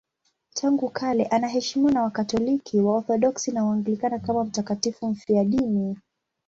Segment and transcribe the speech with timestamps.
[0.53, 5.97] Tangu kale anaheshimiwa na Wakatoliki, Waorthodoksi na Waanglikana kama mtakatifu mfiadini.